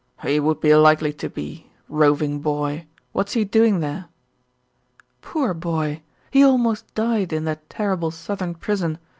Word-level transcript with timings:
"He 0.23 0.39
would 0.39 0.59
be 0.59 0.73
likely 0.73 1.13
to 1.13 1.29
be. 1.29 1.69
Roving 1.87 2.39
boy! 2.39 2.87
What's 3.11 3.33
he 3.33 3.43
doing 3.43 3.81
there?" 3.81 4.05
"Poor 5.21 5.53
boy! 5.53 6.01
He 6.31 6.43
almost 6.43 6.91
died 6.95 7.31
in 7.31 7.43
that 7.43 7.69
terrible 7.69 8.09
southern 8.09 8.55
prison. 8.55 8.97